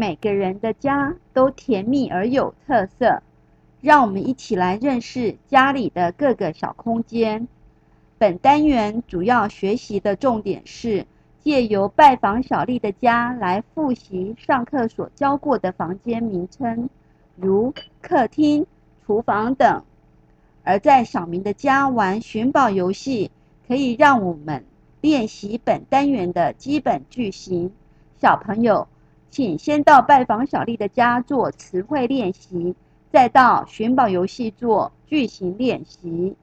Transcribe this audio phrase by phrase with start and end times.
[0.00, 3.22] 每个人的家都甜蜜而有特色。
[3.82, 7.46] 让我们一起来认识家里的各个小空间。
[8.16, 11.06] 本单元主要学习的重点是
[11.40, 16.88] 借由拜访小丽的家来复习上课所教过的房间名称，
[17.36, 18.66] 如客厅、
[19.04, 19.82] 厨房等。
[20.64, 23.30] 而在小明的家玩寻宝游戏，
[23.68, 24.64] 可以让我们
[25.02, 27.70] 练习本单元的基本句型。
[28.18, 28.88] 小朋友，
[29.30, 32.74] 请先到拜访小丽的家做词汇练习，
[33.12, 36.34] 再到寻宝游戏做句型练习。